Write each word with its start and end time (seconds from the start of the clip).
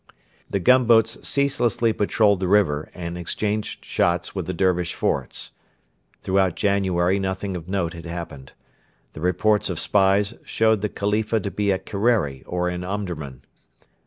The 0.49 0.59
gunboats 0.59 1.27
ceaselessly 1.29 1.93
patrolled 1.93 2.39
the 2.39 2.47
river, 2.47 2.89
and 2.95 3.19
exchanged 3.19 3.85
shots 3.85 4.33
with 4.33 4.47
the 4.47 4.51
Dervish 4.55 4.95
forts. 4.95 5.51
Throughout 6.23 6.55
January 6.55 7.19
nothing 7.19 7.55
of 7.55 7.69
note 7.69 7.93
had 7.93 8.07
happened. 8.07 8.53
The 9.13 9.21
reports 9.21 9.69
of 9.69 9.79
spies 9.79 10.33
showed 10.43 10.81
the 10.81 10.89
Khalifa 10.89 11.39
to 11.41 11.51
be 11.51 11.71
at 11.71 11.85
Kerreri 11.85 12.41
or 12.47 12.67
in 12.67 12.83
Omdurman. 12.83 13.43